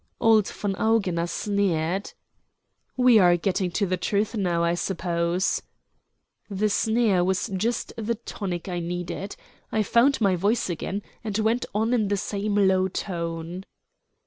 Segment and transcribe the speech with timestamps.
[0.19, 2.13] Old von Augener sneered.
[2.97, 5.61] "We are getting to the truth now, I suppose."
[6.49, 9.35] The sneer was just the tonic I needed.
[9.71, 13.63] I found my voice again, and went on in the same low tone.